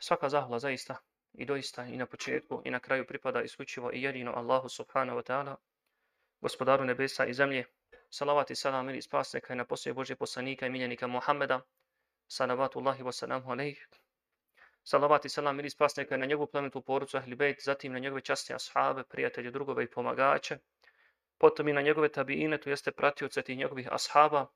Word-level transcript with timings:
svaka 0.00 0.28
zahvala 0.28 0.58
zaista 0.58 0.96
i 1.32 1.44
doista 1.44 1.84
i 1.84 1.96
na 1.96 2.06
početku 2.06 2.62
i 2.64 2.70
na 2.70 2.80
kraju 2.80 3.06
pripada 3.06 3.42
isključivo 3.42 3.92
i 3.92 4.02
jedino 4.02 4.32
Allahu 4.36 4.68
subhanahu 4.68 5.18
wa 5.18 5.22
ta'ala, 5.22 5.56
gospodaru 6.40 6.84
nebesa 6.84 7.26
i 7.26 7.34
zemlje. 7.34 7.64
Salavat 8.10 8.50
i 8.50 8.54
salam 8.54 8.88
ili 8.88 9.02
spas 9.02 9.32
neka 9.32 9.52
je 9.52 9.56
na 9.56 9.64
poslije 9.64 9.94
Božje 9.94 10.16
poslanika 10.16 10.66
i 10.66 10.70
miljenika 10.70 11.06
Muhammeda. 11.06 11.60
Salavatullahi 12.28 13.02
wa 13.02 13.12
salamu 13.12 13.50
alaih. 13.50 13.88
Salavat 14.84 15.24
i 15.24 15.28
salam 15.28 15.60
ili 15.60 15.70
spas 15.70 15.96
neka 15.96 16.14
je 16.14 16.18
na 16.18 16.26
njegovu 16.26 16.46
plemetu 16.46 16.80
porucu 16.80 17.16
Ahli 17.16 17.36
Bejt, 17.36 17.62
zatim 17.64 17.92
na 17.92 17.98
njegove 17.98 18.20
časti 18.20 18.54
ashabe, 18.54 19.02
prijatelje, 19.02 19.50
drugove 19.50 19.84
i 19.84 19.90
pomagače. 19.90 20.58
Potom 21.38 21.68
i 21.68 21.72
na 21.72 21.82
njegove 21.82 22.08
tabiine, 22.08 22.58
to 22.58 22.70
jeste 22.70 22.92
pratioce 22.92 23.42
tih 23.42 23.58
njegovih 23.58 23.88
ashaba. 23.92 24.46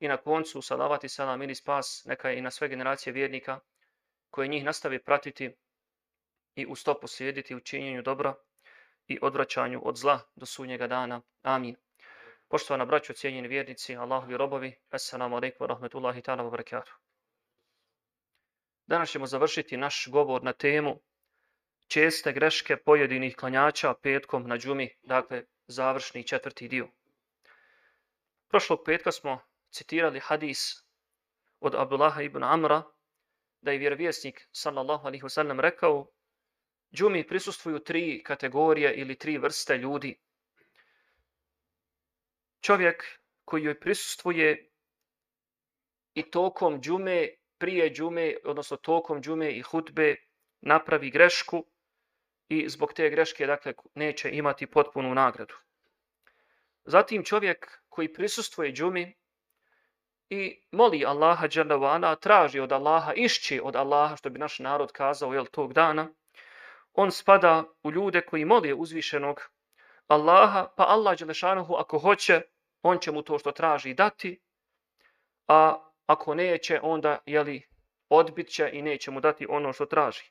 I 0.00 0.08
na 0.08 0.16
koncu 0.16 0.62
salavat 0.62 1.04
i 1.04 1.08
salam 1.08 1.42
ili 1.42 1.54
spas 1.54 2.04
neka 2.04 2.30
je 2.30 2.38
i 2.38 2.42
na 2.42 2.50
sve 2.50 2.68
generacije 2.68 3.12
vjernika 3.12 3.60
koje 4.30 4.48
njih 4.48 4.64
nastavi 4.64 5.04
pratiti 5.04 5.56
i 6.54 6.66
u 6.66 6.74
stopu 6.74 7.06
slijediti 7.06 7.54
u 7.54 7.60
činjenju 7.60 8.02
dobra 8.02 8.34
i 9.06 9.18
odvraćanju 9.22 9.80
od 9.84 9.96
zla 9.96 10.20
do 10.34 10.46
sunnjega 10.46 10.86
dana. 10.86 11.22
Amin. 11.42 11.76
Poštovana 12.48 12.84
braćo, 12.84 13.12
cijenjeni 13.12 13.48
vjernici, 13.48 13.96
Allahovi 13.96 14.36
robovi, 14.36 14.74
assalamu 14.90 15.36
alaikum 15.36 15.66
wa 15.66 15.68
rahmetullahi 15.68 16.22
ta'ala 16.22 16.42
wa 16.42 16.50
barakatuh. 16.50 16.92
Danas 18.86 19.10
ćemo 19.10 19.26
završiti 19.26 19.76
naš 19.76 20.08
govor 20.10 20.42
na 20.42 20.52
temu 20.52 21.00
česte 21.86 22.32
greške 22.32 22.76
pojedinih 22.76 23.36
klanjača 23.36 23.94
petkom 24.02 24.48
na 24.48 24.58
džumi, 24.58 24.88
dakle 25.02 25.44
završni 25.66 26.26
četvrti 26.26 26.68
dio. 26.68 26.88
Prošlog 28.48 28.78
petka 28.84 29.12
smo 29.12 29.40
citirali 29.70 30.20
hadis 30.20 30.84
od 31.60 31.74
Abdullaha 31.74 32.22
ibn 32.22 32.42
Amra, 32.42 32.82
da 33.60 33.72
je 33.72 33.78
vjerovjesnik 33.78 34.48
sallallahu 34.52 35.06
alaihi 35.06 35.24
wasallam 35.24 35.60
rekao 35.60 36.06
džumi 36.94 37.26
prisustvuju 37.26 37.78
tri 37.78 38.22
kategorije 38.22 38.94
ili 38.94 39.18
tri 39.18 39.38
vrste 39.38 39.76
ljudi. 39.76 40.18
Čovjek 42.60 43.04
koji 43.44 43.64
joj 43.64 43.80
prisustvuje 43.80 44.70
i 46.14 46.22
tokom 46.30 46.80
džume, 46.80 47.28
prije 47.58 47.90
džume, 47.90 48.36
odnosno 48.44 48.76
tokom 48.76 49.22
džume 49.22 49.52
i 49.52 49.62
hutbe, 49.62 50.16
napravi 50.60 51.10
grešku 51.10 51.64
i 52.48 52.68
zbog 52.68 52.92
te 52.92 53.10
greške 53.10 53.46
dakle, 53.46 53.72
neće 53.94 54.30
imati 54.30 54.66
potpunu 54.66 55.14
nagradu. 55.14 55.54
Zatim 56.84 57.24
čovjek 57.24 57.82
koji 57.88 58.12
prisustvuje 58.12 58.72
džumi 58.72 59.14
i 60.30 60.62
moli 60.70 61.04
Allaha 61.06 61.48
dželavana, 61.48 62.16
traži 62.16 62.60
od 62.60 62.72
Allaha, 62.72 63.12
išći 63.12 63.60
od 63.64 63.76
Allaha, 63.76 64.16
što 64.16 64.30
bi 64.30 64.38
naš 64.38 64.58
narod 64.58 64.92
kazao 64.92 65.32
jel, 65.32 65.46
tog 65.46 65.72
dana, 65.72 66.08
on 66.92 67.10
spada 67.10 67.64
u 67.82 67.90
ljude 67.90 68.20
koji 68.20 68.44
moli 68.44 68.74
uzvišenog 68.74 69.40
Allaha, 70.06 70.68
pa 70.76 70.84
Allah 70.84 71.18
Đelešanohu 71.18 71.74
ako 71.74 71.98
hoće, 71.98 72.42
on 72.82 72.98
će 72.98 73.12
mu 73.12 73.22
to 73.22 73.38
što 73.38 73.52
traži 73.52 73.94
dati, 73.94 74.40
a 75.48 75.88
ako 76.06 76.34
neće, 76.34 76.80
onda 76.82 77.18
jeli, 77.26 77.68
odbit 78.08 78.48
će 78.48 78.70
i 78.72 78.82
neće 78.82 79.10
mu 79.10 79.20
dati 79.20 79.46
ono 79.48 79.72
što 79.72 79.86
traži. 79.86 80.24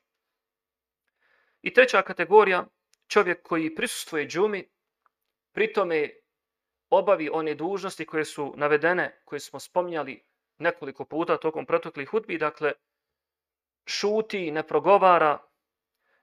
I 1.62 1.74
treća 1.74 2.02
kategorija, 2.02 2.66
čovjek 3.08 3.42
koji 3.42 3.74
prisustuje 3.74 4.26
džumi, 4.26 4.68
pritome 5.52 6.10
obavi 6.90 7.30
one 7.32 7.54
dužnosti 7.54 8.06
koje 8.06 8.24
su 8.24 8.54
navedene, 8.56 9.20
koje 9.24 9.40
smo 9.40 9.60
spomnjali 9.60 10.24
nekoliko 10.58 11.04
puta 11.04 11.36
tokom 11.36 11.66
protoklih 11.66 12.08
hudbi, 12.08 12.38
dakle, 12.38 12.72
šuti, 13.86 14.50
ne 14.50 14.62
progovara, 14.62 15.38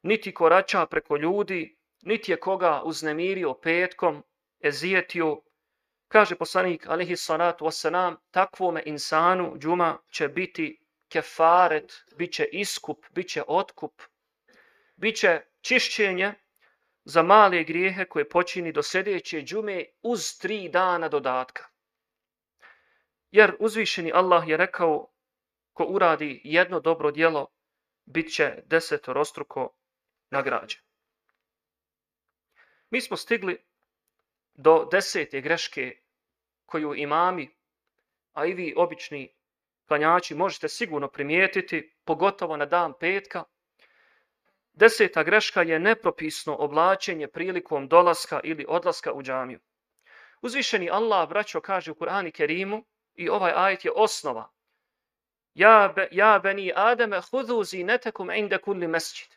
niti 0.02 0.34
korača 0.34 0.86
preko 0.86 1.18
ljudi, 1.18 1.78
niti 2.02 2.32
je 2.32 2.40
koga 2.40 2.82
uznemirio 2.86 3.54
petkom, 3.54 4.24
ezijetio. 4.64 5.42
Kaže 6.08 6.36
poslanik, 6.36 6.88
alihi 6.88 7.16
salatu 7.16 7.66
wasalam, 7.66 8.16
takvome 8.32 8.84
insanu 8.86 9.58
džuma 9.58 9.98
će 10.12 10.28
biti 10.28 10.80
kefaret, 11.10 11.94
bit 12.18 12.34
će 12.34 12.46
iskup, 12.52 13.06
bit 13.12 13.30
će 13.30 13.44
otkup, 13.48 14.02
bit 14.96 15.16
će 15.16 15.42
čišćenje 15.62 16.34
za 17.06 17.24
male 17.24 17.64
grijehe 17.64 18.06
koje 18.06 18.30
počini 18.30 18.72
do 18.72 18.84
sljedeće 18.84 19.42
džume 19.42 19.86
uz 20.02 20.38
tri 20.38 20.70
dana 20.70 21.10
dodatka. 21.10 21.68
Jer 23.32 23.56
uzvišeni 23.60 24.12
Allah 24.14 24.48
je 24.48 24.58
rekao, 24.58 25.12
ko 25.74 25.84
uradi 25.84 26.42
jedno 26.44 26.80
dobro 26.80 27.12
djelo, 27.12 27.48
bit 28.06 28.34
će 28.34 28.64
desetorostruko 28.66 29.76
nagrađen. 30.30 30.82
Mi 32.90 33.02
smo 33.02 33.18
stigli 33.18 33.66
do 34.54 34.88
desete 34.92 35.42
greške 35.42 35.98
koju 36.66 36.96
imami, 36.96 37.56
a 38.34 38.46
i 38.46 38.54
vi 38.54 38.74
obični 38.78 39.36
klanjači 39.88 40.36
možete 40.36 40.70
sigurno 40.70 41.08
primijetiti, 41.08 41.96
pogotovo 42.04 42.58
na 42.58 42.66
dan 42.66 42.94
petka. 43.00 43.44
Deseta 44.76 45.24
greška 45.24 45.62
je 45.62 45.80
nepropisno 45.80 46.56
oblačenje 46.56 47.28
prilikom 47.28 47.88
dolaska 47.88 48.40
ili 48.44 48.66
odlaska 48.68 49.14
u 49.14 49.24
džamiju. 49.24 49.60
Uzvišeni 50.42 50.90
Allah, 50.90 51.30
braćo, 51.30 51.62
kaže 51.62 51.92
u 51.92 51.96
Kur'ani 51.96 52.32
Kerimu, 52.32 52.86
i 53.16 53.30
ovaj 53.30 53.54
ajet 53.56 53.86
je 53.86 53.92
osnova. 53.96 54.52
Ja, 55.54 55.94
be, 55.96 56.08
ja 56.12 56.40
beni 56.44 56.72
Ademe, 56.76 57.22
hudu 57.32 57.64
zinetekum 57.64 58.32
inda 58.32 58.58
kulli 58.58 58.88
mesjid. 58.88 59.36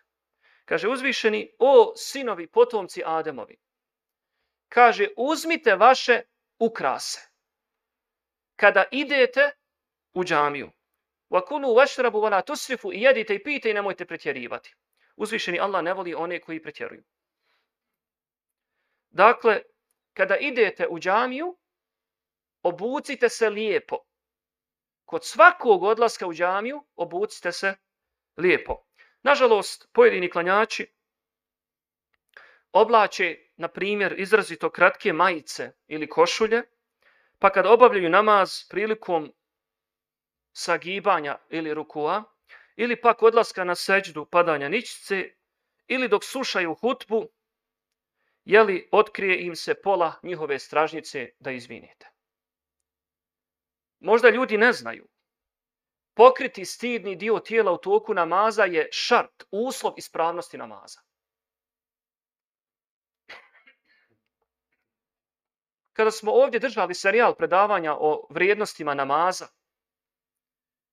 Kaže 0.65 0.89
uzvišeni, 0.89 1.53
o 1.59 1.93
sinovi 1.97 2.47
potomci 2.47 3.03
Ademovi. 3.07 3.57
Kaže, 4.69 5.09
uzmite 5.17 5.77
vaše 5.77 6.23
ukrase. 6.59 7.21
Kada 8.57 8.85
idete 8.91 9.51
u 10.15 10.25
džamiju. 10.25 10.71
Vakulu 11.31 11.75
vašrabu 11.75 12.21
vala 12.21 12.43
tusrifu 12.43 12.93
i 12.93 13.01
jedite 13.01 13.35
i 13.35 13.43
pijte 13.43 13.71
i 13.71 13.75
nemojte 13.75 14.07
pretjerivati. 14.07 14.75
Uzvišeni 15.19 15.61
Allah 15.61 15.83
ne 15.85 15.95
voli 15.95 16.15
one 16.15 16.41
koji 16.41 16.63
pretjeruju. 16.63 17.03
Dakle, 19.11 19.63
kada 20.13 20.37
idete 20.37 20.87
u 20.89 20.99
džamiju, 20.99 21.57
obucite 22.63 23.29
se 23.29 23.51
lijepo. 23.51 23.97
Kod 25.05 25.25
svakog 25.25 25.83
odlaska 25.83 26.27
u 26.27 26.35
džamiju, 26.35 26.85
obucite 26.97 27.53
se 27.53 27.75
lijepo. 28.37 28.85
Nažalost, 29.23 29.89
pojedini 29.93 30.31
klanjači 30.31 30.87
oblače, 32.73 33.37
na 33.57 33.69
primjer, 33.69 34.21
izrazito 34.21 34.71
kratke 34.71 35.13
majice 35.13 35.73
ili 35.87 36.09
košulje, 36.09 36.63
pa 37.39 37.51
kad 37.51 37.67
obavljaju 37.67 38.11
namaz 38.11 38.51
prilikom 38.69 39.33
sagibanja 40.53 41.39
ili 41.49 41.75
rukua, 41.75 42.25
ili 42.79 43.01
pak 43.01 43.23
odlaska 43.23 43.65
na 43.65 43.75
seđdu 43.75 44.27
padanja 44.27 44.69
ničice, 44.69 45.31
ili 45.87 46.09
dok 46.09 46.25
slušaju 46.25 46.75
hutbu, 46.75 47.29
jeli 48.45 48.89
otkrije 48.93 49.47
im 49.47 49.57
se 49.57 49.75
pola 49.75 50.13
njihove 50.23 50.59
stražnice 50.59 51.31
da 51.39 51.51
izvinite. 51.51 52.11
Možda 54.01 54.31
ljudi 54.31 54.59
ne 54.59 54.73
znaju, 54.73 55.09
pokriti 56.15 56.65
stidni 56.65 57.17
dio 57.17 57.39
tijela 57.39 57.73
u 57.73 57.79
toku 57.79 58.15
namaza 58.15 58.65
je 58.65 58.89
šart, 58.93 59.45
uslov 59.51 59.95
ispravnosti 59.97 60.59
namaza. 60.59 61.01
Kada 65.93 66.11
smo 66.11 66.33
ovdje 66.33 66.61
držali 66.61 66.95
serijal 66.95 67.35
predavanja 67.35 67.95
o 67.95 68.27
vrijednostima 68.31 68.95
namaza, 68.95 69.49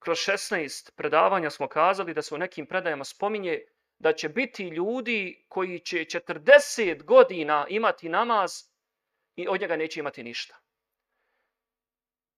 kroz 0.05 0.17
16 0.17 0.91
predavanja 0.95 1.49
smo 1.49 1.67
kazali 1.67 2.13
da 2.13 2.21
se 2.21 2.35
u 2.35 2.37
nekim 2.37 2.65
predajama 2.65 3.03
spominje 3.03 3.61
da 3.99 4.13
će 4.13 4.29
biti 4.29 4.63
ljudi 4.67 5.45
koji 5.49 5.79
će 5.79 5.97
40 5.97 7.03
godina 7.03 7.65
imati 7.69 8.09
namaz 8.09 8.51
i 9.35 9.47
od 9.47 9.61
njega 9.61 9.75
neće 9.75 9.99
imati 9.99 10.23
ništa. 10.23 10.55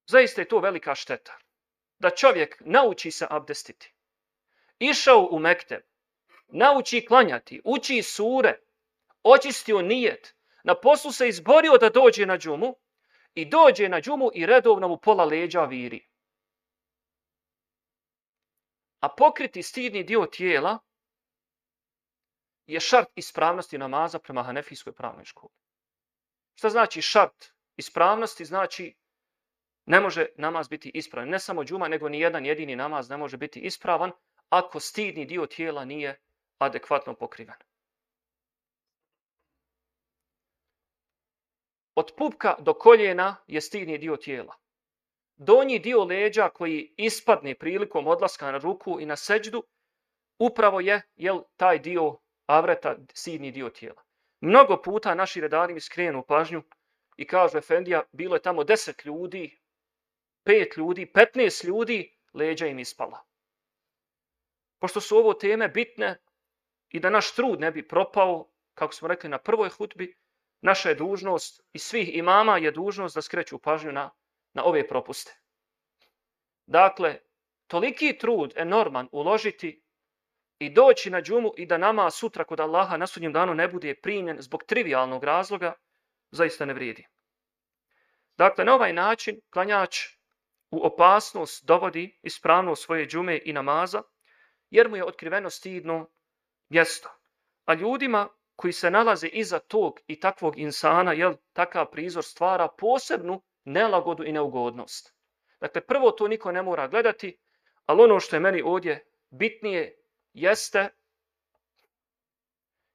Zaista 0.05 0.41
je 0.41 0.47
to 0.47 0.59
velika 0.59 0.95
šteta 0.95 1.37
da 1.99 2.09
čovjek 2.09 2.61
nauči 2.65 3.11
se 3.11 3.27
abdestiti. 3.29 3.93
Išao 4.79 5.27
u 5.31 5.39
Mekteb, 5.39 5.81
nauči 6.47 7.05
klanjati, 7.05 7.61
uči 7.65 8.03
sure, 8.03 8.59
očistio 9.23 9.81
nijet, 9.81 10.35
na 10.63 10.75
poslu 10.75 11.11
se 11.11 11.27
izborio 11.27 11.77
da 11.77 11.89
dođe 11.89 12.25
na 12.25 12.37
džumu 12.37 12.75
i 13.35 13.45
dođe 13.45 13.89
na 13.89 14.01
džumu 14.01 14.29
i 14.33 14.45
redovno 14.45 14.87
mu 14.87 14.97
pola 14.97 15.25
leđa 15.25 15.65
viri. 15.65 16.06
A 18.99 19.09
pokriti 19.09 19.63
stidni 19.63 20.03
dio 20.03 20.25
tijela 20.25 20.79
je 22.67 22.79
šart 22.79 23.09
ispravnosti 23.15 23.77
namaza 23.77 24.19
prema 24.19 24.43
Hanefijskoj 24.43 24.93
pravnoj 24.93 25.25
školi. 25.25 25.53
Šta 26.55 26.69
znači 26.69 27.01
šart 27.01 27.53
ispravnosti? 27.75 28.45
Znači 28.45 28.95
ne 29.85 29.99
može 29.99 30.25
namaz 30.35 30.67
biti 30.67 30.91
ispravan. 30.93 31.29
Ne 31.29 31.39
samo 31.39 31.63
džuma, 31.63 31.87
nego 31.87 32.09
ni 32.09 32.19
jedan 32.19 32.45
jedini 32.45 32.75
namaz 32.75 33.09
ne 33.09 33.17
može 33.17 33.37
biti 33.37 33.59
ispravan 33.59 34.11
ako 34.49 34.79
stidni 34.79 35.25
dio 35.25 35.45
tijela 35.45 35.85
nije 35.85 36.19
adekvatno 36.57 37.15
pokriven. 37.15 37.55
Od 41.95 42.11
pupka 42.17 42.55
do 42.59 42.73
koljena 42.73 43.35
je 43.47 43.61
stidni 43.61 43.97
dio 43.97 44.17
tijela. 44.17 44.55
Donji 45.37 45.79
dio 45.79 46.03
leđa 46.03 46.49
koji 46.49 46.93
ispadne 46.97 47.55
prilikom 47.55 48.07
odlaska 48.07 48.51
na 48.51 48.57
ruku 48.57 48.99
i 48.99 49.05
na 49.05 49.15
seđdu, 49.15 49.63
upravo 50.39 50.79
je 50.79 51.01
jel, 51.15 51.41
taj 51.55 51.79
dio 51.79 52.17
avreta, 52.45 52.95
sidni 53.13 53.51
dio 53.51 53.69
tijela. 53.69 54.03
Mnogo 54.41 54.81
puta 54.81 55.15
naši 55.15 55.41
redari 55.41 55.73
mi 55.73 55.81
skrenu 55.81 56.23
pažnju 56.27 56.63
i 57.17 57.27
kažu, 57.27 57.57
Efendija, 57.57 58.03
bilo 58.11 58.35
je 58.35 58.41
tamo 58.41 58.63
deset 58.63 59.05
ljudi, 59.05 59.59
pet 60.43 60.77
ljudi, 60.77 61.11
15 61.13 61.65
ljudi, 61.65 62.17
leđa 62.33 62.67
im 62.67 62.79
ispala. 62.79 63.23
Pošto 64.79 65.01
su 65.01 65.17
ovo 65.17 65.33
teme 65.33 65.67
bitne 65.67 66.17
i 66.89 66.99
da 66.99 67.09
naš 67.09 67.33
trud 67.35 67.59
ne 67.59 67.71
bi 67.71 67.87
propao, 67.87 68.49
kako 68.73 68.93
smo 68.93 69.07
rekli 69.07 69.29
na 69.29 69.37
prvoj 69.37 69.69
hutbi, 69.69 70.15
naša 70.61 70.89
je 70.89 70.95
dužnost 70.95 71.61
i 71.73 71.79
svih 71.79 72.15
imama 72.15 72.57
je 72.57 72.71
dužnost 72.71 73.15
da 73.15 73.21
skreću 73.21 73.59
pažnju 73.59 73.91
na, 73.91 74.11
na 74.57 74.63
ove 74.65 74.87
propuste. 74.87 75.37
Dakle, 76.65 77.19
toliki 77.67 78.17
trud 78.17 78.53
enorman 78.55 79.09
uložiti 79.11 79.83
i 80.59 80.69
doći 80.69 81.09
na 81.09 81.21
džumu 81.21 81.53
i 81.57 81.65
da 81.65 81.77
nama 81.77 82.09
sutra 82.11 82.43
kod 82.43 82.59
Allaha 82.59 82.97
na 82.97 83.07
sudnjem 83.07 83.33
danu 83.33 83.53
ne 83.53 83.67
bude 83.67 83.95
primjen 83.95 84.41
zbog 84.41 84.63
trivialnog 84.63 85.23
razloga, 85.23 85.73
zaista 86.31 86.65
ne 86.65 86.73
vrijedi. 86.73 87.05
Dakle, 88.37 88.65
na 88.65 88.73
ovaj 88.73 88.93
način 88.93 89.39
klanjač 89.49 89.97
u 90.71 90.85
opasnost 90.85 91.65
dovodi 91.65 92.19
ispravno 92.23 92.75
svoje 92.75 93.07
džume 93.07 93.39
i 93.45 93.53
namaza, 93.53 94.01
jer 94.69 94.89
mu 94.89 94.95
je 94.95 95.05
otkriveno 95.05 95.49
stidno 95.49 96.09
mjesto. 96.69 97.09
A 97.65 97.73
ljudima 97.73 98.29
koji 98.55 98.73
se 98.73 98.91
nalaze 98.91 99.27
iza 99.27 99.59
tog 99.59 99.99
i 100.07 100.19
takvog 100.19 100.59
insana, 100.59 101.13
jel, 101.13 101.35
takav 101.53 101.91
prizor 101.91 102.23
stvara 102.23 102.67
posebnu 102.77 103.41
nelagodu 103.67 104.23
i 104.23 104.31
neugodnost. 104.31 105.13
Dakle, 105.59 105.81
prvo 105.81 106.11
to 106.11 106.27
niko 106.27 106.51
ne 106.51 106.61
mora 106.61 106.87
gledati, 106.87 107.37
ali 107.85 108.03
ono 108.03 108.19
što 108.19 108.35
je 108.35 108.39
meni 108.39 108.61
ovdje 108.61 109.05
bitnije 109.29 109.95
jeste 110.33 110.89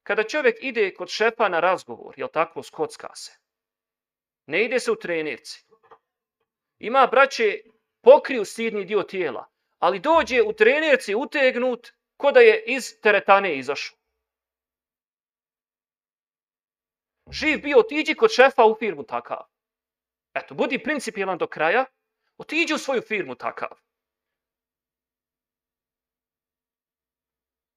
kada 0.03 0.23
čovjek 0.23 0.57
ide 0.61 0.93
kod 0.93 1.09
šepa 1.09 1.49
na 1.49 1.59
razgovor, 1.59 2.13
jel 2.17 2.27
tako, 2.33 2.63
skocka 2.63 3.15
se. 3.15 3.31
Ne 4.45 4.65
ide 4.65 4.79
se 4.79 4.91
u 4.91 4.95
trenirci. 4.95 5.65
Ima, 6.79 7.07
braće, 7.11 7.61
pokriju 8.01 8.45
sidni 8.45 8.85
dio 8.85 9.03
tijela, 9.03 9.49
ali 9.79 9.99
dođe 9.99 10.41
u 10.41 10.53
trenirci 10.53 11.15
utegnut 11.15 11.93
ko 12.17 12.31
da 12.31 12.39
je 12.39 12.63
iz 12.67 12.99
teretane 13.01 13.57
izašao. 13.57 13.97
Živ 17.31 17.61
bio, 17.61 17.79
otiđi 17.79 18.15
kod 18.15 18.31
šefa 18.31 18.65
u 18.65 18.75
firmu 18.79 19.03
takav. 19.03 19.52
Eto, 20.33 20.55
budi 20.55 20.83
principijelan 20.83 21.37
do 21.37 21.47
kraja, 21.47 21.85
otiđi 22.37 22.73
u 22.73 22.77
svoju 22.77 23.01
firmu 23.01 23.35
takav. 23.35 23.69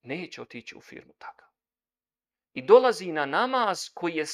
Neće 0.03 0.43
otići 0.43 0.77
u 0.77 0.81
firmu 0.81 1.13
takav. 1.19 1.49
I 2.53 2.63
dolazi 2.63 3.13
na 3.13 3.27
namaz 3.27 3.89
koji 3.95 4.15
je 4.15 4.25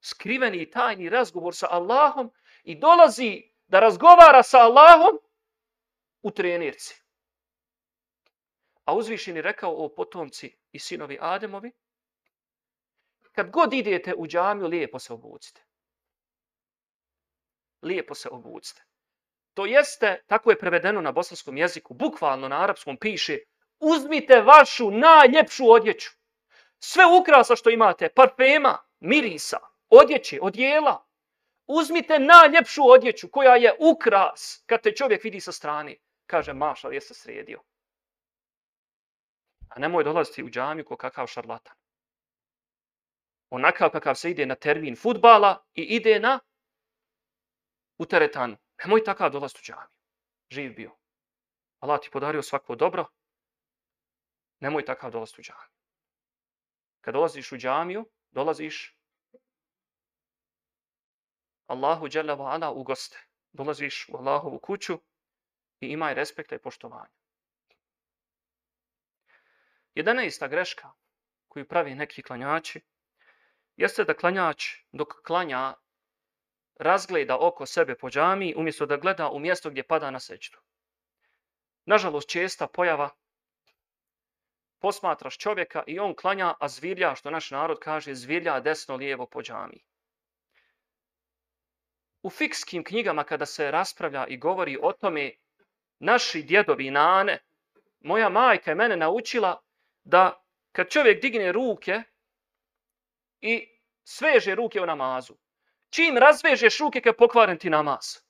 skriveni 0.00 0.62
i 0.62 0.70
tajni 0.70 1.08
razgovor 1.08 1.56
sa 1.56 1.66
Allahom 1.70 2.30
i 2.62 2.78
dolazi 2.78 3.42
da 3.66 3.80
razgovara 3.80 4.42
sa 4.42 4.58
Allahom 4.58 5.18
u 6.22 6.30
trenirci. 6.30 7.02
A 8.84 8.94
uzvišeni 8.94 9.42
rekao 9.42 9.84
o 9.84 9.94
potomci 9.94 10.58
i 10.72 10.78
sinovi 10.78 11.18
Ademovi, 11.20 11.72
kad 13.32 13.50
god 13.50 13.72
idete 13.72 14.14
u 14.14 14.26
džamiju, 14.26 14.66
lijepo 14.66 14.98
se 14.98 15.12
obucite. 15.12 15.64
Lijepo 17.82 18.14
se 18.14 18.28
obucite. 18.28 18.82
To 19.54 19.66
jeste, 19.66 20.22
tako 20.26 20.50
je 20.50 20.58
prevedeno 20.58 21.00
na 21.00 21.12
bosanskom 21.12 21.56
jeziku, 21.56 21.94
bukvalno 21.94 22.48
na 22.48 22.62
arapskom 22.62 22.96
piše, 22.96 23.38
uzmite 23.80 24.40
vašu 24.40 24.90
najljepšu 24.90 25.70
odjeću. 25.70 26.10
Sve 26.78 27.04
ukrasa 27.20 27.56
što 27.56 27.70
imate, 27.70 28.08
parfema, 28.08 28.78
mirisa, 29.00 29.58
odjeće, 29.88 30.38
odjela, 30.42 31.06
uzmite 31.66 32.18
najljepšu 32.18 32.82
odjeću 32.90 33.28
koja 33.30 33.56
je 33.56 33.74
ukras 33.78 34.62
kad 34.66 34.82
te 34.82 34.92
čovjek 34.92 35.24
vidi 35.24 35.40
sa 35.40 35.52
strane. 35.52 35.96
Kaže, 36.26 36.52
mašal, 36.52 36.94
jeste 36.94 37.14
sredio. 37.14 37.62
A 39.68 39.78
nemoj 39.78 40.04
dolaziti 40.04 40.44
u 40.44 40.50
džamiju 40.50 40.84
ko 40.84 40.96
kakav 40.96 41.26
šarlatan. 41.26 41.76
Onakav 43.50 43.90
kakav 43.90 44.14
se 44.14 44.30
ide 44.30 44.46
na 44.46 44.54
termin 44.54 44.96
futbala 44.96 45.64
i 45.74 45.82
ide 45.82 46.20
na 46.20 46.40
u 47.98 48.06
teretanu. 48.06 48.56
Nemoj 48.84 49.04
takav 49.04 49.30
dolaziti 49.30 49.60
u 49.60 49.64
džamiju. 49.64 49.88
Živ 50.50 50.74
bio. 50.74 50.96
Allah 51.80 52.00
ti 52.00 52.10
podario 52.12 52.42
svako 52.42 52.76
dobro. 52.76 53.06
Nemoj 54.60 54.84
takav 54.84 55.10
dolaziti 55.10 55.40
u 55.40 55.44
džamiju. 55.44 55.70
Kad 57.00 57.14
dolaziš 57.14 57.52
u 57.52 57.56
džamiju, 57.56 58.10
dolaziš 58.30 58.96
Allahu 61.66 62.08
dželle 62.08 62.34
ve 62.34 62.44
ala 62.44 62.72
u 62.72 62.82
goste. 62.82 63.26
Dolaziš 63.52 64.08
u 64.08 64.16
Allahovu 64.16 64.58
kuću 64.58 64.98
i 65.80 65.86
imaj 65.86 66.14
respekta 66.14 66.54
i 66.54 66.58
poštovanja. 66.58 67.16
11. 69.94 70.48
greška 70.50 70.92
koju 71.48 71.68
pravi 71.68 71.94
neki 71.94 72.22
klanjači 72.22 72.80
jeste 73.76 74.04
da 74.04 74.14
klanjač 74.14 74.64
dok 74.92 75.14
klanja 75.26 75.74
razgleda 76.78 77.36
oko 77.40 77.66
sebe 77.66 77.94
po 77.94 78.10
džami 78.10 78.54
umjesto 78.56 78.86
da 78.86 78.96
gleda 78.96 79.30
u 79.30 79.38
mjesto 79.38 79.70
gdje 79.70 79.82
pada 79.82 80.10
na 80.10 80.20
sećtu. 80.20 80.60
Nažalost, 81.84 82.28
česta 82.28 82.66
pojava 82.66 83.10
posmatraš 84.78 85.38
čovjeka 85.38 85.82
i 85.86 85.98
on 85.98 86.14
klanja, 86.14 86.54
a 86.60 86.68
zvirlja, 86.68 87.14
što 87.14 87.30
naš 87.30 87.50
narod 87.50 87.78
kaže, 87.80 88.14
zvirlja 88.14 88.60
desno-lijevo 88.60 89.26
po 89.26 89.42
džami. 89.42 89.84
U 92.22 92.30
fikskim 92.30 92.84
knjigama 92.84 93.24
kada 93.24 93.46
se 93.46 93.70
raspravlja 93.70 94.26
i 94.26 94.36
govori 94.36 94.78
o 94.82 94.92
tome, 94.92 95.32
naši 95.98 96.42
djedovi 96.42 96.90
nane, 96.90 97.38
moja 98.00 98.28
majka 98.28 98.70
je 98.70 98.74
mene 98.74 98.96
naučila 98.96 99.60
da 100.04 100.42
kad 100.72 100.90
čovjek 100.90 101.22
digne 101.22 101.52
ruke 101.52 102.02
i 103.40 103.78
sveže 104.04 104.54
ruke 104.54 104.80
u 104.80 104.86
namazu, 104.86 105.34
čim 105.90 106.16
razvežeš 106.16 106.78
ruke 106.78 107.00
kad 107.00 107.16
pokvaren 107.16 107.58
ti 107.58 107.70
namaz. 107.70 108.26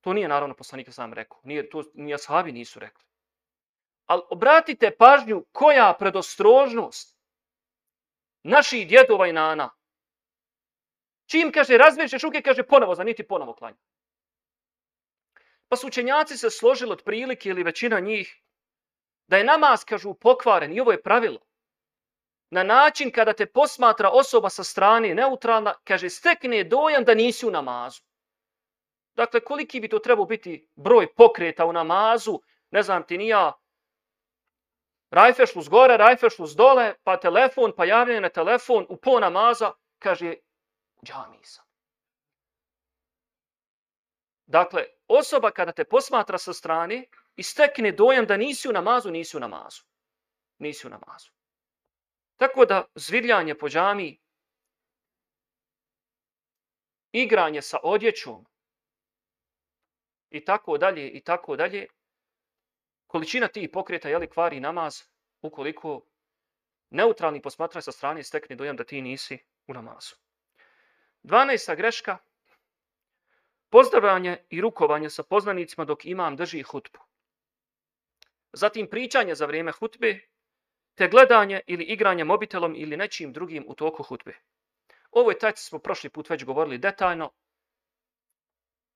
To 0.00 0.12
nije 0.12 0.28
naravno 0.28 0.54
poslanik 0.54 0.92
sam 0.92 1.12
rekao. 1.12 1.40
Nije, 1.44 1.70
to 1.70 1.84
ni 1.94 2.14
ashabi 2.14 2.52
nisu 2.52 2.80
rekli. 2.80 3.04
Ali 4.06 4.22
obratite 4.30 4.96
pažnju 4.96 5.44
koja 5.52 5.96
predostrožnost 5.98 7.18
naših 8.42 8.88
djedova 8.88 9.26
i 9.28 9.32
nana. 9.32 9.70
Čim 11.26 11.52
kaže 11.52 11.78
razvežeš 11.78 12.22
ruke, 12.22 12.42
kaže 12.42 12.62
ponovo, 12.62 12.94
za 12.94 13.04
niti 13.04 13.26
ponovo 13.26 13.54
klanja. 13.54 13.76
Pa 15.68 15.76
su 15.76 15.86
učenjaci 15.86 16.36
se 16.36 16.50
složili 16.50 16.92
od 16.92 17.02
prilike 17.04 17.48
ili 17.48 17.62
većina 17.62 18.00
njih 18.00 18.42
da 19.26 19.36
je 19.36 19.44
namaz, 19.44 19.84
kažu, 19.84 20.14
pokvaren 20.14 20.72
i 20.72 20.80
ovo 20.80 20.92
je 20.92 21.02
pravilo. 21.02 21.40
Na 22.50 22.62
način 22.62 23.10
kada 23.12 23.32
te 23.32 23.46
posmatra 23.46 24.10
osoba 24.10 24.50
sa 24.50 24.64
strane 24.64 25.14
neutralna, 25.14 25.74
kaže, 25.84 26.10
stekne 26.10 26.64
dojam 26.64 27.04
da 27.04 27.14
nisi 27.14 27.46
u 27.46 27.50
namazu. 27.50 28.02
Dakle, 29.14 29.40
koliki 29.40 29.80
bi 29.80 29.88
to 29.88 29.98
trebao 29.98 30.24
biti 30.24 30.68
broj 30.76 31.14
pokreta 31.14 31.66
u 31.66 31.72
namazu, 31.72 32.40
ne 32.70 32.82
znam 32.82 33.02
ti 33.06 33.18
nija, 33.18 33.52
rajfešlus 35.10 35.68
gore, 35.68 35.96
rajfešlus 35.96 36.56
dole, 36.56 36.94
pa 37.04 37.16
telefon, 37.16 37.72
pa 37.76 37.84
javljanje 37.84 38.20
na 38.20 38.28
telefon, 38.28 38.86
u 38.88 38.96
po 38.96 39.20
namaza, 39.20 39.72
kaže, 39.98 40.34
džami 41.04 41.38
sam. 41.42 41.64
Dakle, 44.46 44.84
osoba 45.08 45.50
kada 45.50 45.72
te 45.72 45.84
posmatra 45.84 46.38
sa 46.38 46.52
strane, 46.52 47.04
i 47.36 47.42
stekne 47.42 47.92
dojam 47.92 48.26
da 48.26 48.36
nisi 48.36 48.68
u 48.68 48.72
namazu, 48.72 49.10
nisi 49.10 49.36
u 49.36 49.40
namazu. 49.40 49.82
Nisi 50.58 50.86
u 50.86 50.90
namazu. 50.90 51.33
Tako 52.36 52.64
da 52.64 52.84
zvirljanje 52.94 53.54
po 53.54 53.68
džami, 53.68 54.20
igranje 57.12 57.62
sa 57.62 57.78
odjećom 57.82 58.46
i 60.30 60.44
tako 60.44 60.78
dalje 60.78 61.10
i 61.10 61.20
tako 61.20 61.56
dalje, 61.56 61.86
količina 63.06 63.48
tih 63.48 63.70
pokreta 63.72 64.08
je 64.08 64.18
li 64.18 64.30
kvari 64.30 64.60
namaz 64.60 65.02
ukoliko 65.42 66.00
neutralni 66.90 67.42
posmatraj 67.42 67.82
sa 67.82 67.92
strane 67.92 68.22
stekne 68.22 68.56
dojam 68.56 68.76
da 68.76 68.84
ti 68.84 69.02
nisi 69.02 69.38
u 69.66 69.74
namazu. 69.74 70.14
12. 71.22 71.76
greška. 71.76 72.18
Pozdravljanje 73.70 74.36
i 74.50 74.60
rukovanje 74.60 75.10
sa 75.10 75.22
poznanicima 75.22 75.84
dok 75.84 76.04
imam 76.04 76.36
drži 76.36 76.62
hutbu. 76.62 76.98
zatim 78.52 78.90
pričanje 78.90 79.34
za 79.34 79.46
vrijeme 79.46 79.72
hutbe, 79.72 80.20
te 80.94 81.08
gledanje 81.08 81.60
ili 81.66 81.84
igranje 81.84 82.24
mobitelom 82.24 82.74
ili 82.76 82.96
nečim 82.96 83.32
drugim 83.32 83.64
u 83.68 83.74
toku 83.74 84.02
hutbe. 84.02 84.34
Ovoj 85.10 85.38
tajci 85.38 85.64
smo 85.64 85.78
prošli 85.78 86.10
put 86.10 86.30
već 86.30 86.44
govorili 86.44 86.78
detaljno. 86.78 87.30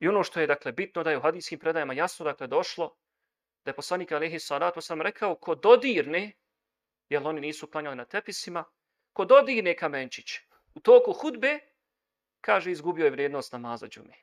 I 0.01 0.09
ono 0.09 0.23
što 0.23 0.41
je 0.41 0.47
dakle 0.47 0.73
bitno 0.73 1.03
da 1.03 1.11
je 1.11 1.19
u 1.19 1.21
hadijskim 1.21 1.59
predajama 1.59 1.95
jasno 1.95 2.25
dakle 2.25 2.47
došlo 2.47 2.97
da 3.65 3.71
je 3.71 3.77
poslanik 3.77 4.13
Alehi 4.13 4.39
Salatu 4.39 4.81
sam 4.81 5.03
rekao 5.03 5.35
ko 5.35 5.55
dodirne, 5.55 6.33
jer 7.09 7.27
oni 7.27 7.41
nisu 7.41 7.67
klanjali 7.67 7.97
na 7.97 8.05
tepisima, 8.05 8.65
ko 9.13 9.25
dodirne 9.25 9.77
kamenčić 9.77 10.39
u 10.75 10.81
toku 10.81 11.13
hudbe, 11.13 11.59
kaže 12.41 12.71
izgubio 12.71 13.05
je 13.05 13.11
vrijednost 13.11 13.53
namaza 13.53 13.89
džume. 13.89 14.15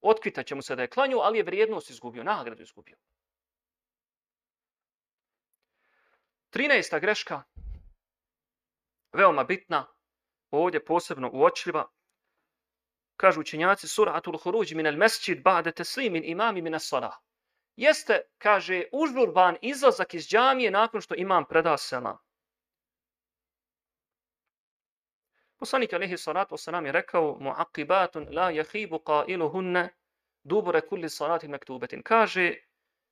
Otkvita 0.00 0.42
će 0.42 0.54
mu 0.54 0.62
se 0.62 0.76
da 0.76 0.82
je 0.82 0.88
klanju, 0.88 1.18
ali 1.18 1.38
je 1.38 1.44
vrijednost 1.44 1.90
izgubio, 1.90 2.24
nagradu 2.24 2.62
izgubio. 2.62 2.96
13. 6.50 7.00
greška, 7.00 7.42
veoma 9.12 9.44
bitna, 9.44 9.86
ovdje 10.50 10.84
posebno 10.84 11.30
uočljiva, 11.32 11.88
kažu 13.16 13.40
učenjaci 13.40 13.88
suratul 13.88 14.38
huruđ 14.38 14.72
min 14.74 14.86
al 14.86 14.96
mesčid 14.96 15.42
ba'de 15.42 15.72
teslimin 15.72 16.24
imami 16.24 16.62
minas 16.62 16.88
salah. 16.88 17.14
Jeste, 17.76 18.20
kaže, 18.38 18.84
užurban 18.92 19.56
izlazak 19.62 20.14
iz 20.14 20.28
džamije 20.28 20.70
nakon 20.70 21.00
što 21.00 21.14
imam 21.14 21.44
preda 21.48 21.76
selam. 21.76 22.18
Poslanik 25.58 25.92
alaihi 25.92 26.16
salatu 26.16 26.54
wasalam 26.54 26.86
je 26.86 26.92
rekao 26.92 27.38
muaqibatun 27.40 28.34
la 28.34 28.50
yahibu 28.52 28.98
qailuhunna 29.04 29.88
dubura 30.42 30.80
kulli 30.80 31.08
salati 31.10 31.48
maktubatin. 31.48 32.02
Kaže, 32.02 32.54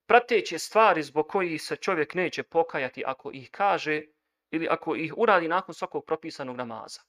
prateće 0.08 0.58
stvari 0.58 1.02
zbog 1.02 1.28
koji 1.28 1.58
se 1.58 1.76
čovjek 1.76 2.14
neće 2.14 2.42
pokajati 2.42 3.04
ako 3.06 3.30
ih 3.32 3.50
kaže 3.50 4.02
ili 4.50 4.68
ako 4.70 4.96
ih 4.96 5.14
uradi 5.16 5.48
nakon 5.48 5.74
svakog 5.74 6.04
propisanog 6.06 6.56
namaza. 6.56 7.00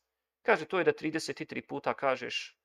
Kaže, 0.46 0.66
to 0.66 0.78
je 0.78 0.84
da 0.84 0.94
33 0.94 1.68
puta 1.68 1.94
kažeš 1.94 2.60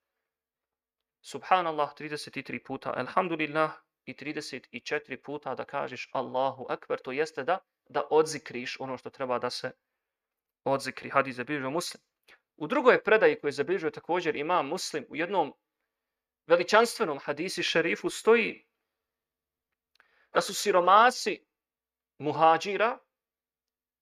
Subhanallah 1.21 1.95
33 1.95 2.65
puta, 2.67 2.93
Alhamdulillah 2.97 3.73
i 4.05 4.15
34 4.15 5.23
puta 5.23 5.55
da 5.55 5.65
kažeš 5.65 6.09
Allahu 6.13 6.67
Akbar, 6.69 6.99
to 6.99 7.13
jeste 7.13 7.45
da 7.45 7.59
da 7.89 8.03
odzikriš 8.11 8.77
ono 8.81 8.97
što 8.99 9.11
treba 9.11 9.39
da 9.39 9.51
se 9.51 9.71
odzikri. 10.65 11.11
Hadis 11.11 11.37
zabilježio 11.37 11.71
muslim. 11.71 12.03
U 12.57 12.67
drugoj 12.67 13.03
predaji 13.05 13.41
koju 13.41 13.49
je 13.49 13.53
zabilježio 13.53 13.91
također 13.91 14.37
ima 14.37 14.63
muslim 14.63 15.07
u 15.09 15.17
jednom 15.17 15.55
veličanstvenom 16.47 17.19
hadisi 17.19 17.63
šerifu 17.63 18.11
stoji 18.11 18.67
da 20.35 20.41
su 20.41 20.55
siromasi 20.55 21.47
muhađira 22.19 22.99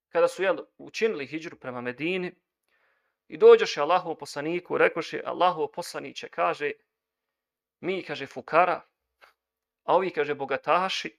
kada 0.08 0.28
su 0.28 0.42
jel, 0.42 0.56
učinili 0.78 1.26
hijđru 1.26 1.56
prema 1.58 1.80
Medini 1.80 2.34
i 3.28 3.38
dođoše 3.38 3.80
Allahov 3.80 4.14
poslaniku, 4.14 4.78
rekoše 4.78 5.22
Allahov 5.24 5.68
poslaniće, 5.68 6.28
kaže 6.28 6.72
mi, 7.80 8.02
kaže, 8.02 8.26
fukara, 8.26 8.80
a 9.82 9.94
ovi, 9.96 10.10
kaže, 10.10 10.34
bogataši, 10.34 11.18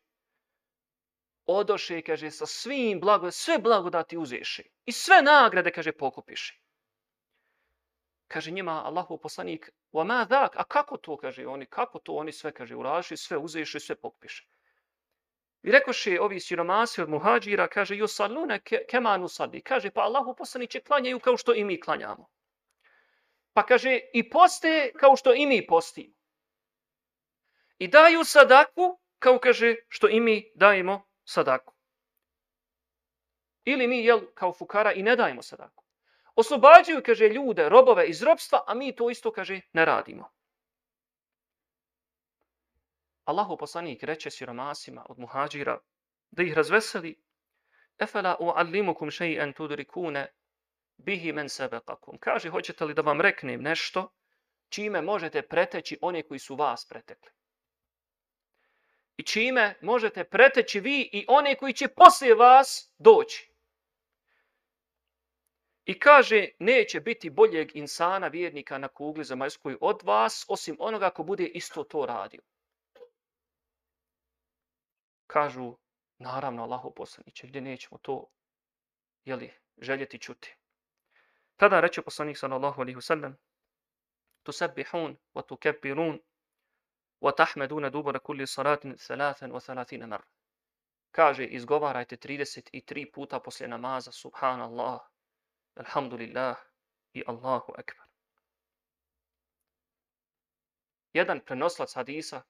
odoše, 1.46 2.01
kaže, 2.01 2.32
sa 2.32 2.46
svim 2.46 3.00
blago, 3.00 3.32
sve 3.32 3.58
blagodati 3.60 4.17
uzeše 4.17 4.63
i 4.86 4.91
sve 4.91 5.22
nagrade, 5.22 5.72
kaže, 5.72 5.91
pokupiše. 5.91 6.60
Kaže 8.27 8.51
njima 8.51 8.86
Allahov 8.86 9.17
poslanik, 9.17 9.70
wa 9.91 10.03
ma 10.05 10.25
dak, 10.25 10.55
a 10.55 10.63
kako 10.63 10.98
to, 10.98 11.17
kaže 11.17 11.48
oni, 11.48 11.65
kako 11.65 12.00
to 12.00 12.13
oni 12.13 12.32
sve, 12.32 12.53
kaže, 12.53 12.75
uraši, 12.75 13.17
sve 13.17 13.38
uzeše, 13.38 13.79
sve 13.79 13.96
pokupiše. 13.96 14.48
I 15.63 15.72
rekoše 15.72 16.22
ovi 16.22 16.39
siromasi 16.39 17.01
od 17.01 17.10
muhađira, 17.10 17.67
kaže, 17.67 17.98
jo 17.98 18.08
ke, 18.63 18.86
kemanu 18.89 19.27
sadi. 19.27 19.62
Kaže, 19.62 19.91
pa 19.91 20.01
Allahu 20.01 20.36
poslaniće 20.36 20.79
klanjaju 20.79 21.20
kao 21.20 21.38
što 21.38 21.53
i 21.53 21.63
mi 21.63 21.79
klanjamo. 21.79 22.29
Pa 23.53 23.65
kaže, 23.65 24.00
i 24.13 24.29
poste 24.29 24.91
kao 25.00 25.15
što 25.15 25.34
i 25.34 25.46
mi 25.46 25.67
postimo 25.67 26.13
i 27.84 27.88
daju 27.88 28.24
sadaku, 28.24 29.00
kao 29.20 29.39
kaže 29.39 29.75
što 29.88 30.10
i 30.10 30.20
mi 30.20 30.51
dajemo 30.55 31.01
sadaku. 31.24 31.74
Ili 33.65 33.88
mi, 33.88 34.05
jel, 34.05 34.22
kao 34.34 34.53
fukara 34.53 34.93
i 34.93 35.03
ne 35.03 35.15
dajemo 35.15 35.41
sadaku. 35.41 35.84
Oslobađaju, 36.36 37.01
kaže, 37.05 37.29
ljude, 37.29 37.70
robove 37.70 38.08
iz 38.08 38.24
robstva, 38.24 38.63
a 38.67 38.74
mi 38.74 38.96
to 38.96 39.10
isto, 39.10 39.32
kaže, 39.32 39.62
ne 39.74 39.86
radimo. 39.86 40.29
Allahu 43.25 43.58
poslanik 43.58 44.03
reče 44.03 44.30
siromasima 44.30 45.06
od 45.10 45.20
muhađira 45.20 45.80
da 46.32 46.44
ih 46.44 46.53
razveseli 46.53 47.15
Efela 48.00 48.38
uallimukum 48.39 49.10
še'en 49.10 49.53
tudrikune 49.56 50.27
bihi 50.98 51.32
men 51.32 51.50
sebekakum. 51.50 52.18
Kaže, 52.20 52.50
hoćete 52.50 52.86
li 52.86 52.94
da 52.94 53.01
vam 53.01 53.22
reknem 53.22 53.62
nešto 53.62 54.10
čime 54.70 55.01
možete 55.01 55.42
preteći 55.42 55.98
one 56.01 56.24
koji 56.24 56.39
su 56.39 56.56
vas 56.56 56.86
pretekli? 56.89 57.32
i 59.18 59.24
čime 59.24 59.75
možete 59.82 60.24
preteći 60.24 60.80
vi 60.80 61.10
i 61.13 61.25
one 61.27 61.56
koji 61.56 61.74
će 61.74 61.88
poslije 61.88 62.36
vas 62.36 62.94
doći. 62.98 63.50
I 65.86 66.00
kaže, 66.00 66.48
neće 66.60 67.00
biti 67.00 67.30
boljeg 67.30 67.75
insana, 67.75 68.27
vjernika 68.27 68.77
na 68.77 68.88
kugli 68.88 69.24
zemaljskoj 69.24 69.77
od 69.82 70.01
vas, 70.03 70.46
osim 70.48 70.75
onoga 70.80 71.10
ko 71.10 71.24
bude 71.24 71.46
isto 71.46 71.84
to 71.84 72.06
radio 72.06 72.42
kažu, 75.34 75.78
naravno, 76.20 76.63
Allaho 76.63 76.92
poslaniće, 76.92 77.48
gdje 77.48 77.62
nećemo 77.62 77.98
to 77.98 78.30
jeli, 79.25 79.54
željeti 79.78 80.20
čuti. 80.20 80.56
Tada 81.56 81.80
reče 81.80 82.02
poslanik 82.02 82.38
sallallahu 82.38 82.82
alaihi 82.82 82.98
wasallam, 82.98 83.34
tu 84.44 84.52
wa 85.34 85.46
tukabbirun 85.48 86.20
wa 87.22 87.36
tahmeduna 87.36 87.90
dubara 87.90 88.20
kulli 88.20 88.48
salatin 88.48 88.98
salatan 88.98 89.52
wa 89.52 89.60
salatina 89.60 90.08
mar. 90.08 90.22
Kaže, 91.12 91.46
izgovarajte 91.46 92.18
33 92.18 93.12
puta 93.13 93.40
poslije 93.40 93.68
namaza, 93.68 94.12
subhanallah, 94.12 95.00
alhamdulillah 95.75 96.58
i 97.13 97.24
Allahu 97.28 97.74
ekber. 97.78 98.08
Jedan 101.13 101.40
prenoslac 101.46 101.94
hadisa 101.96 102.42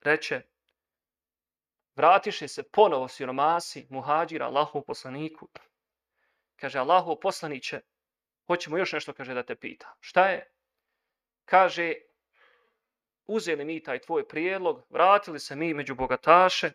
reče, 0.00 0.42
vratiše 1.96 2.48
se 2.48 2.62
ponovo 2.62 3.08
siromasi, 3.08 3.86
muhađira, 3.90 4.46
Allahu 4.46 4.84
poslaniku. 4.86 5.48
Kaže, 6.56 6.78
Allahu 6.78 7.20
poslaniće, 7.20 7.80
hoćemo 8.46 8.78
još 8.78 8.92
nešto, 8.92 9.12
kaže, 9.12 9.34
da 9.34 9.42
te 9.42 9.56
pita. 9.56 9.94
Šta 10.00 10.28
je? 10.28 10.50
Kaže, 11.44 11.94
uzeli 13.26 13.64
mi 13.64 13.82
taj 13.82 14.00
tvoj 14.00 14.28
prijedlog, 14.28 14.82
vratili 14.90 15.40
se 15.40 15.56
mi 15.56 15.74
među 15.74 15.94
bogataše. 15.94 16.70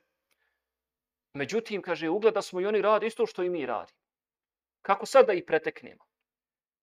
Međutim, 1.33 1.81
kaže, 1.81 2.09
ugleda 2.09 2.41
smo 2.41 2.61
i 2.61 2.65
oni 2.65 2.81
radi 2.81 3.05
isto 3.05 3.25
što 3.25 3.43
i 3.43 3.49
mi 3.49 3.65
radi. 3.65 3.93
Kako 4.81 5.05
sad 5.05 5.27
da 5.27 5.33
ih 5.33 5.43
preteknemo? 5.47 6.05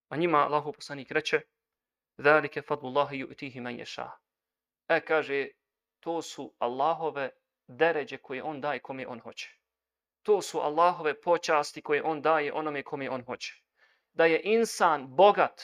A 0.09 0.16
njima 0.16 0.38
Allahu 0.38 0.73
poslanik 0.73 1.11
reče, 1.11 1.40
Zalike 2.18 2.62
fadlullahi 2.62 3.25
yu'tihi 3.25 3.61
man 3.61 3.76
yasha. 3.76 4.11
E 4.88 5.00
kaže, 5.00 5.49
to 6.00 6.23
su 6.23 6.54
Allahove 6.59 7.30
deređe 7.69 8.17
koje 8.17 8.43
on 8.43 8.61
daje 8.61 8.79
kome 8.79 9.07
on 9.07 9.21
hoće. 9.21 9.55
To 10.23 10.43
su 10.43 10.59
Allahove 10.59 11.21
počasti 11.21 11.83
koje 11.83 12.03
on 12.03 12.23
daje 12.23 12.53
onome 12.53 12.83
kome 12.83 13.11
on 13.11 13.25
hoće. 13.25 13.63
Da 14.13 14.25
je 14.25 14.41
insan 14.45 15.07
bogat, 15.09 15.63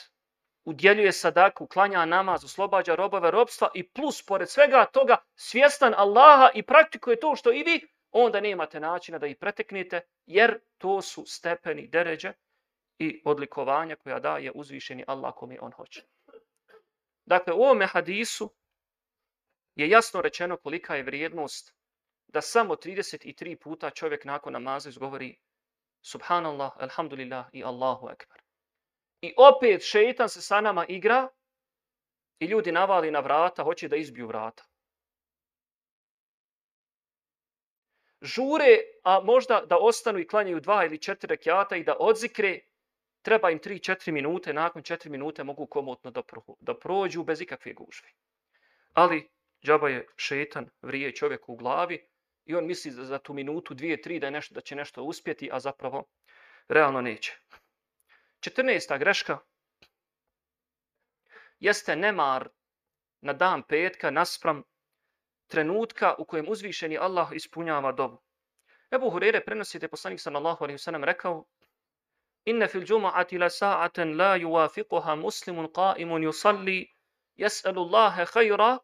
udjeljuje 0.65 1.11
sadaku, 1.11 1.67
klanja 1.67 2.05
namaz, 2.05 2.43
oslobađa 2.43 2.95
robove 2.95 3.31
robstva 3.31 3.69
i 3.73 3.89
plus, 3.89 4.25
pored 4.25 4.49
svega 4.49 4.85
toga, 4.85 5.17
svjestan 5.35 5.93
Allaha 5.97 6.49
i 6.53 6.63
praktikuje 6.63 7.19
to 7.19 7.35
što 7.35 7.53
i 7.53 7.63
vi, 7.63 7.87
onda 8.11 8.41
nemate 8.41 8.79
načina 8.79 9.19
da 9.19 9.27
ih 9.27 9.37
preteknete, 9.37 10.01
jer 10.25 10.59
to 10.77 11.01
su 11.01 11.23
stepeni 11.27 11.87
deređe 11.87 12.33
i 12.99 13.21
odlikovanja 13.25 13.95
koja 13.95 14.19
daje 14.19 14.51
uzvišeni 14.55 15.03
Allah 15.07 15.33
kome 15.35 15.57
on 15.61 15.71
hoće. 15.71 16.03
Dakle, 17.25 17.53
u 17.53 17.61
ovome 17.61 17.85
hadisu 17.85 18.53
je 19.75 19.89
jasno 19.89 20.21
rečeno 20.21 20.57
kolika 20.57 20.95
je 20.95 21.03
vrijednost 21.03 21.75
da 22.35 22.41
samo 22.41 22.75
33 22.75 23.55
puta 23.55 23.89
čovjek 23.89 24.25
nakon 24.25 24.53
namaza 24.53 24.89
izgovori 24.89 25.37
Subhanallah, 26.01 26.71
Alhamdulillah 26.79 27.45
i 27.53 27.63
Allahu 27.63 28.09
Ekber. 28.09 28.41
I 29.21 29.33
opet 29.37 29.83
šeitan 29.83 30.29
se 30.29 30.41
sa 30.41 30.61
nama 30.61 30.85
igra 30.85 31.27
i 32.39 32.45
ljudi 32.45 32.71
navali 32.71 33.11
na 33.11 33.19
vrata, 33.19 33.63
hoće 33.63 33.87
da 33.87 33.95
izbiju 33.95 34.27
vrata. 34.27 34.63
Žure, 38.21 38.77
a 39.03 39.19
možda 39.23 39.61
da 39.69 39.77
ostanu 39.77 40.19
i 40.19 40.27
klanjaju 40.27 40.59
dva 40.59 40.85
ili 40.85 41.01
četiri 41.01 41.29
rekiata 41.29 41.75
i 41.75 41.83
da 41.83 41.95
odzikre, 41.99 42.59
treba 43.21 43.49
im 43.49 43.59
tri, 43.59 43.79
četiri 43.79 44.11
minute, 44.11 44.53
nakon 44.53 44.83
4 44.83 45.09
minute 45.09 45.43
mogu 45.43 45.67
komotno 45.67 46.11
da, 46.11 46.23
pro, 46.23 46.41
da 46.59 46.79
prođu 46.79 47.23
bez 47.23 47.41
ikakve 47.41 47.73
gužve. 47.73 48.09
Ali 48.93 49.29
džaba 49.65 49.89
je 49.89 50.07
šetan, 50.15 50.69
vrije 50.81 51.15
čovjek 51.15 51.49
u 51.49 51.55
glavi 51.55 52.14
I 52.45 52.55
on 52.55 52.65
misli 52.65 52.91
za, 52.91 53.03
za 53.03 53.19
tu 53.19 53.33
minutu, 53.33 53.73
dvije, 53.73 54.01
tri 54.01 54.19
da, 54.19 54.27
je 54.27 54.31
nešto, 54.31 54.53
da 54.53 54.61
će 54.61 54.75
nešto 54.75 55.03
uspjeti, 55.03 55.49
a 55.51 55.59
zapravo 55.59 56.03
realno 56.67 57.01
neće. 57.01 57.37
14. 58.39 58.99
greška 58.99 59.37
jeste 61.59 61.95
nemar 61.95 62.49
na 63.21 63.33
dan 63.33 63.63
petka 63.63 64.11
naspram 64.11 64.63
trenutka 65.47 66.15
u 66.17 66.25
kojem 66.25 66.45
uzvišeni 66.49 66.97
Allah 66.97 67.29
ispunjava 67.33 67.91
dobu. 67.91 68.21
Ebu 68.91 69.09
Hurere 69.09 69.45
prenosi 69.45 69.79
da 69.79 69.85
je 69.85 69.89
poslanik 69.89 70.19
sallallahu 70.19 70.63
alaihi 70.63 70.77
sallam 70.77 71.03
rekao 71.03 71.45
Inne 72.45 72.67
fil 72.67 72.81
džuma'ati 72.81 73.39
la 73.39 73.49
sa'aten 73.49 74.17
la 74.17 74.37
yuwafiquha 74.37 75.15
muslimun 75.21 75.67
qa'imun 75.73 76.23
yusalli 76.23 76.93
yas'alu 77.37 77.81
Allahe 77.85 78.25
khayra 78.25 78.77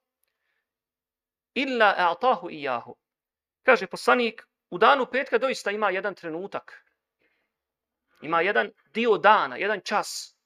illa 1.54 1.94
a'tahu 1.98 2.50
iyahu. 2.50 2.96
Kaže 3.64 3.88
poslanik, 3.88 4.48
u 4.70 4.78
danu 4.78 5.06
petka 5.12 5.38
doista 5.38 5.72
ima 5.72 5.90
jedan 5.90 6.16
trenutak. 6.16 6.86
Ima 8.22 8.42
jedan 8.42 8.72
dio 8.94 9.18
dana, 9.18 9.58
jedan 9.58 9.82
čas. 9.82 10.38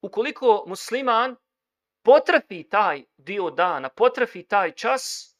Ukoliko 0.00 0.64
musliman 0.66 1.36
potrpi 2.02 2.68
taj 2.68 3.04
dio 3.16 3.50
dana, 3.50 3.88
potrpi 3.88 4.42
taj 4.42 4.72
čas 4.72 5.34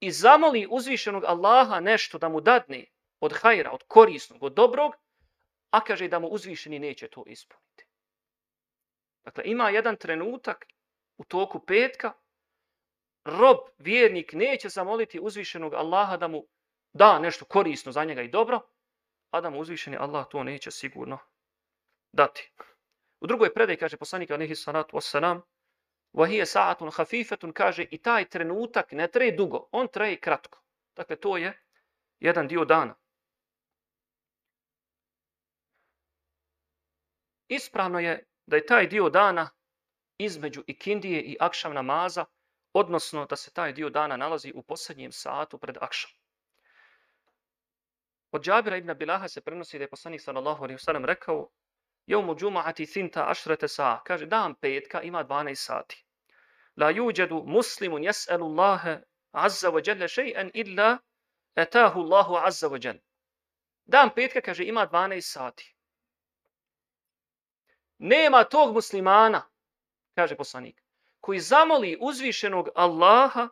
i 0.00 0.10
zamoli 0.10 0.66
uzvišenog 0.70 1.24
Allaha 1.24 1.80
nešto 1.80 2.18
da 2.18 2.28
mu 2.28 2.40
dadne 2.40 2.86
od 3.20 3.32
hajra, 3.32 3.70
od 3.70 3.82
korisnog, 3.88 4.42
od 4.42 4.54
dobrog, 4.54 4.94
a 5.70 5.80
kaže 5.84 6.08
da 6.08 6.18
mu 6.18 6.28
uzvišeni 6.28 6.78
neće 6.78 7.08
to 7.08 7.24
ispuniti. 7.26 7.86
Dakle, 9.24 9.44
ima 9.46 9.70
jedan 9.70 9.96
trenutak 9.96 10.66
u 11.16 11.24
toku 11.24 11.60
petka, 11.60 12.12
rob, 13.24 13.58
vjernik, 13.78 14.32
neće 14.32 14.68
zamoliti 14.68 15.20
uzvišenog 15.20 15.74
Allaha 15.74 16.16
da 16.16 16.28
mu 16.28 16.46
da 16.92 17.18
nešto 17.18 17.44
korisno 17.44 17.92
za 17.92 18.04
njega 18.04 18.22
i 18.22 18.28
dobro, 18.28 18.60
a 19.30 19.40
da 19.40 19.50
mu 19.50 19.60
uzvišeni 19.60 19.96
Allah 19.96 20.26
to 20.30 20.44
neće 20.44 20.70
sigurno 20.70 21.18
dati. 22.12 22.52
U 23.20 23.26
drugoj 23.26 23.54
predaji 23.54 23.78
kaže 23.78 23.96
poslanik 23.96 24.30
Anehi 24.30 24.54
Sanatu 24.54 24.96
"Wa 24.96 25.40
Vahije 26.12 26.46
sa'atun 26.46 26.90
hafifetun 26.92 27.52
kaže 27.52 27.86
i 27.90 27.98
taj 27.98 28.28
trenutak 28.28 28.92
ne 28.92 29.08
traje 29.08 29.32
dugo, 29.32 29.68
on 29.72 29.88
traje 29.88 30.20
kratko. 30.20 30.62
Dakle, 30.96 31.16
to 31.16 31.36
je 31.36 31.62
jedan 32.20 32.48
dio 32.48 32.64
dana. 32.64 32.94
Ispravno 37.48 38.00
je 38.00 38.26
da 38.46 38.56
je 38.56 38.66
taj 38.66 38.86
dio 38.86 39.08
dana 39.10 39.50
između 40.18 40.62
ikindije 40.66 41.22
i 41.22 41.36
akšam 41.40 41.74
namaza, 41.74 42.24
odnosno 42.72 43.26
da 43.26 43.36
se 43.36 43.52
taj 43.52 43.72
dio 43.72 43.90
dana 43.90 44.16
nalazi 44.16 44.52
u 44.54 44.62
posljednjem 44.62 45.12
satu 45.12 45.58
pred 45.58 45.76
akšom. 45.80 46.10
Od 48.30 48.42
Džabira 48.42 48.76
ibn 48.76 48.94
Bilaha 48.94 49.28
se 49.28 49.40
prenosi 49.40 49.78
da 49.78 49.84
je 49.84 49.90
poslanik 49.90 50.20
sallallahu 50.20 50.64
alaihi 50.64 50.78
wasallam 50.78 51.04
rekao 51.04 51.50
Jevmu 52.06 52.34
džuma'ati 52.34 52.92
thinta 52.92 53.30
ašrete 53.30 53.68
sa. 53.68 54.00
Kaže, 54.04 54.26
dan 54.26 54.54
petka 54.54 55.02
ima 55.02 55.24
12 55.24 55.54
sati. 55.54 56.04
La 56.76 56.92
yuđedu 56.92 57.44
muslimun 57.46 58.02
jes'elu 58.02 58.44
Allahe 58.44 59.00
azza 59.32 59.70
wa 59.70 59.80
jalla 59.86 60.08
še'en 60.08 60.50
illa 60.54 60.98
etahu 61.56 62.00
Allahu 62.00 62.36
azza 62.36 62.68
wa 62.68 62.78
jalla. 62.84 63.00
Dan 63.84 64.10
petka, 64.14 64.40
kaže, 64.40 64.64
ima 64.64 64.86
12 64.86 65.20
sati. 65.20 65.74
Nema 67.98 68.44
tog 68.44 68.74
muslimana, 68.74 69.50
kaže 70.14 70.36
poslanik, 70.36 70.81
koji 71.22 71.40
zamoli 71.40 71.96
uzvišenog 72.00 72.68
Allaha 72.74 73.48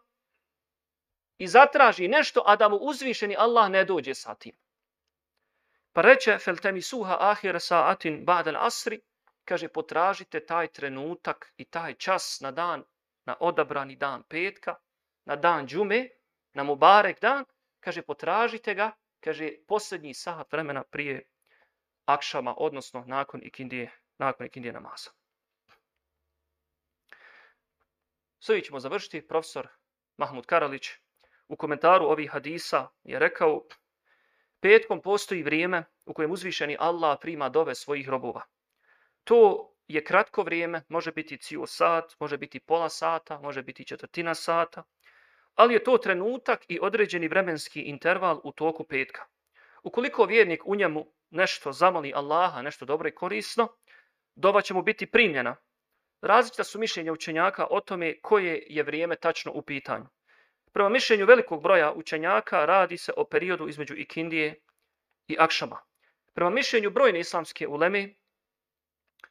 i 1.39 1.49
zatraži 1.49 2.09
nešto, 2.09 2.43
a 2.47 2.57
da 2.57 2.69
mu 2.69 2.77
uzvišeni 2.77 3.37
Allah 3.39 3.71
ne 3.71 3.85
dođe 3.85 4.15
sa 4.15 4.35
tim. 4.35 4.57
Pa 5.93 6.03
reče, 6.03 6.39
fel 6.39 6.57
temi 6.57 6.83
suha 6.83 7.17
ahira 7.21 7.61
saatin 7.61 8.25
ba'dal 8.27 8.59
asri, 8.67 9.01
kaže, 9.45 9.69
potražite 9.69 10.45
taj 10.47 10.69
trenutak 10.69 11.53
i 11.57 11.65
taj 11.65 11.95
čas 11.95 12.41
na 12.41 12.51
dan, 12.51 12.85
na 13.27 13.37
odabrani 13.41 13.97
dan 13.97 14.23
petka, 14.23 14.75
na 15.25 15.37
dan 15.37 15.67
džume, 15.67 16.09
na 16.55 16.63
mubarek 16.65 17.21
dan, 17.21 17.45
kaže, 17.81 18.03
potražite 18.03 18.75
ga, 18.75 18.93
kaže, 19.21 19.51
posljednji 19.67 20.15
sahat 20.15 20.53
vremena 20.53 20.85
prije 20.85 21.23
akšama, 22.05 22.55
odnosno 22.59 23.05
nakon 23.07 23.41
ikindije, 23.43 23.91
nakon 24.19 24.47
ikindije 24.47 24.73
namaza. 24.73 25.11
Sve 28.43 28.61
ćemo 28.61 28.81
završiti. 28.81 29.27
Profesor 29.29 29.69
Mahmud 30.17 30.47
Karalić 30.47 30.89
u 31.49 31.57
komentaru 31.57 32.05
ovih 32.05 32.31
hadisa 32.31 32.89
je 33.03 33.19
rekao 33.19 33.67
petkom 34.61 35.03
postoji 35.03 35.43
vrijeme 35.43 35.85
u 36.07 36.15
kojem 36.15 36.31
uzvišeni 36.31 36.77
Allah 36.81 37.19
prima 37.21 37.49
dove 37.49 37.75
svojih 37.75 38.09
robova. 38.09 38.43
To 39.25 39.71
je 39.89 40.05
kratko 40.05 40.43
vrijeme, 40.43 40.83
može 40.89 41.13
biti 41.13 41.37
cijel 41.37 41.67
sat, 41.67 42.17
može 42.21 42.39
biti 42.39 42.61
pola 42.61 42.89
sata, 42.89 43.39
može 43.39 43.63
biti 43.63 43.85
četvrtina 43.85 44.35
sata, 44.35 44.83
ali 45.55 45.75
je 45.75 45.85
to 45.85 45.99
trenutak 45.99 46.65
i 46.69 46.79
određeni 46.83 47.29
vremenski 47.29 47.81
interval 47.81 48.41
u 48.45 48.53
toku 48.53 48.85
petka. 48.85 49.25
Ukoliko 49.83 50.25
vjernik 50.25 50.63
u 50.67 50.75
njemu 50.75 51.13
nešto 51.31 51.73
zamoli 51.73 52.13
Allaha, 52.15 52.63
nešto 52.63 52.85
dobro 52.85 53.09
i 53.09 53.15
korisno, 53.15 53.69
dova 54.35 54.61
će 54.61 54.75
mu 54.75 54.83
biti 54.83 55.11
primljena. 55.11 55.57
Različita 56.23 56.65
su 56.65 56.79
mišljenja 56.79 57.13
učenjaka 57.13 57.67
o 57.71 57.81
tome 57.81 58.21
koje 58.21 58.67
je 58.69 58.83
vrijeme 58.83 59.17
tačno 59.17 59.53
u 59.53 59.63
pitanju. 59.63 60.07
Prema 60.73 60.89
mišljenju 60.89 61.27
velikog 61.27 61.63
broja 61.63 61.93
učenjaka 61.93 62.65
radi 62.65 62.97
se 62.97 63.13
o 63.17 63.25
periodu 63.25 63.69
između 63.69 63.95
Ikindije 63.95 64.61
i 65.29 65.37
Akšama. 65.39 65.81
Prema 66.35 66.51
mišljenju 66.51 66.91
brojne 66.91 67.21
islamske 67.21 67.69
uleme, 67.69 68.15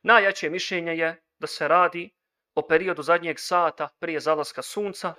najjače 0.02 0.50
mišljenje 0.50 0.92
je 0.92 1.22
da 1.40 1.48
se 1.48 1.68
radi 1.68 2.10
o 2.56 2.68
periodu 2.68 3.02
zadnjeg 3.02 3.40
sata 3.40 3.90
prije 4.00 4.20
zalaska 4.20 4.62
sunca 4.62 5.14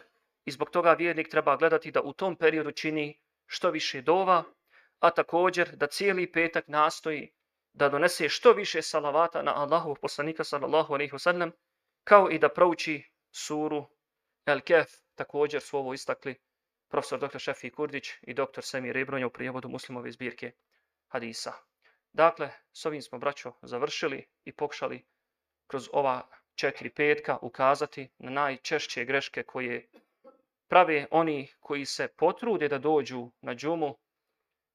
i 0.45 0.51
zbog 0.51 0.71
toga 0.71 0.93
vjernik 0.93 1.29
treba 1.29 1.57
gledati 1.57 1.91
da 1.91 2.03
u 2.03 2.13
tom 2.13 2.37
periodu 2.37 2.73
čini 2.73 3.21
što 3.47 3.71
više 3.71 4.03
dova, 4.03 4.45
a 4.99 5.11
također 5.11 5.77
da 5.77 5.87
cijeli 5.87 6.33
petak 6.33 6.69
nastoji 6.69 7.33
da 7.73 7.89
donese 7.89 8.29
što 8.29 8.53
više 8.53 8.83
salavata 8.83 9.43
na 9.43 9.55
Allahov 9.57 9.95
poslanika 9.95 10.45
sallallahu 10.45 10.95
alaihi 10.95 11.13
wasallam, 11.13 11.51
kao 12.05 12.31
i 12.31 12.39
da 12.39 12.49
prouči 12.49 13.03
suru 13.33 13.87
El 14.47 14.61
Kef, 14.61 14.91
također 15.15 15.61
su 15.61 15.79
ovo 15.79 15.95
istakli 15.95 16.35
profesor 16.89 17.21
dr. 17.21 17.39
Šefi 17.39 17.71
Kurdić 17.71 18.11
i 18.23 18.35
dr. 18.35 18.63
Semir 18.63 18.97
Ibronja 18.97 19.27
u 19.27 19.31
prijevodu 19.31 19.69
muslimove 19.69 20.13
zbirke 20.13 20.53
hadisa. 21.09 21.53
Dakle, 22.13 22.51
s 22.73 22.87
ovim 22.87 23.03
smo, 23.03 23.19
braćo, 23.19 23.53
završili 23.63 24.27
i 24.45 24.53
pokušali 24.53 25.07
kroz 25.67 25.89
ova 25.93 26.29
četiri 26.55 26.91
petka 26.91 27.39
ukazati 27.43 28.09
na 28.19 28.31
najčešće 28.31 29.05
greške 29.05 29.43
koje 29.43 29.89
prave 30.69 31.07
oni 31.11 31.49
koji 31.61 31.85
se 31.85 32.09
potrude 32.09 32.69
da 32.69 32.79
dođu 32.79 33.31
na 33.41 33.55
džumu, 33.55 33.99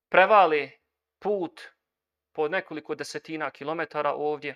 prevale 0.09 0.69
put 1.19 1.61
po 2.35 2.47
nekoliko 2.47 2.95
desetina 2.95 3.49
kilometara 3.51 4.13
ovdje, 4.13 4.55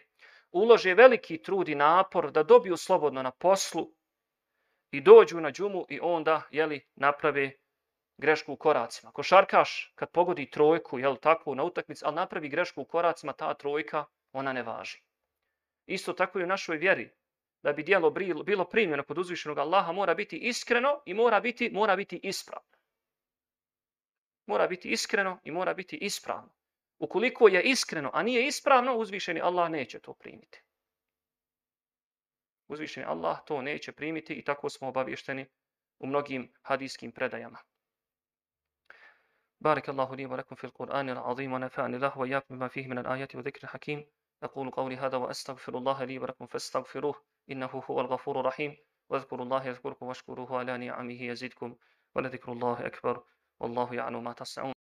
ulože 0.52 0.94
veliki 0.94 1.42
trud 1.42 1.70
i 1.70 1.76
napor 1.76 2.32
da 2.32 2.44
dobiju 2.44 2.78
slobodno 2.78 3.24
na 3.24 3.32
poslu, 3.32 3.92
i 4.92 5.02
dođu 5.02 5.42
na 5.42 5.52
džumu 5.52 5.86
i 5.90 6.00
onda 6.02 6.48
jeli, 6.52 6.88
naprave 6.96 7.52
grešku 8.18 8.54
u 8.54 8.58
koracima. 8.58 9.12
Košarkaš 9.12 9.94
kad 9.96 10.12
pogodi 10.12 10.50
trojku, 10.50 11.00
jel 11.00 11.16
tako, 11.16 11.56
na 11.56 11.64
utakmici, 11.64 12.06
ali 12.06 12.16
napravi 12.16 12.50
grešku 12.50 12.82
u 12.82 12.86
koracima, 12.86 13.34
ta 13.34 13.54
trojka, 13.54 14.06
ona 14.32 14.54
ne 14.54 14.64
važi. 14.64 15.02
Isto 15.86 16.14
tako 16.14 16.40
i 16.40 16.44
u 16.44 16.48
našoj 16.48 16.78
vjeri. 16.78 17.12
Da 17.62 17.74
bi 17.74 17.84
dijelo 17.84 18.10
bilo 18.46 18.70
primljeno 18.70 19.04
kod 19.04 19.18
uzvišenog 19.18 19.58
Allaha, 19.58 19.92
mora 19.92 20.14
biti 20.14 20.38
iskreno 20.38 21.02
i 21.06 21.14
mora 21.14 21.40
biti, 21.40 21.70
mora 21.74 21.96
biti 21.96 22.20
ispravno. 22.24 22.70
Mora 24.46 24.68
biti 24.68 24.90
iskreno 24.90 25.40
i 25.44 25.52
mora 25.52 25.74
biti 25.74 25.98
ispravno. 25.98 26.59
Ukoliko 27.00 27.48
je 27.48 27.64
iskreno, 27.64 28.12
a 28.14 28.24
nije 28.24 28.48
ispravno, 28.48 28.96
uzvišeni 28.96 29.42
Allah 29.42 29.70
neće 29.70 30.00
to 30.00 30.14
primiti. 30.14 30.62
Uzvišeni 32.68 33.06
Allah 33.06 33.38
to 33.46 33.62
neće 33.62 33.92
primiti 33.92 34.34
i 34.34 34.44
tako 34.44 34.70
smo 34.70 34.88
obavješteni 34.88 35.46
u 36.00 36.08
mnogim 36.08 36.54
hadijskim 36.62 37.12
predajama. 37.12 37.60
بارك 39.62 39.90
الله 39.90 40.16
لي 40.16 40.26
ولكم 40.26 40.56
في 40.56 40.64
القرآن 40.64 41.10
العظيم 41.10 41.54
ونفعني 41.54 41.96
الله 41.96 42.18
وإياكم 42.18 42.56
بما 42.56 42.68
فيه 42.68 42.88
من 42.88 42.98
الآيات 42.98 43.36
وذكر 43.36 43.64
الحكيم 43.64 44.06
أقول 44.44 44.72
قولي 44.72 44.96
هذا 44.96 45.18
وأستغفر 45.18 45.78
الله 45.78 46.04
لي 46.04 46.20
ولكم 46.20 46.46
فاستغفروه 46.48 47.16
إنه 47.52 47.84
هو 47.90 48.02
الغفور 48.02 48.40
الرحيم 48.40 48.78
واذكروا 49.10 49.46
الله 49.46 49.68
يذكركم 49.68 50.06
واشكروه 50.06 50.60
على 50.60 50.78
نعمه 50.78 51.22
يزدكم 51.24 51.76
ولذكر 52.16 52.52
الله 52.52 52.86
أكبر 52.86 53.24
والله 53.60 53.96
يعلم 53.96 54.24
ما 54.24 54.34
تصنعون 54.34 54.74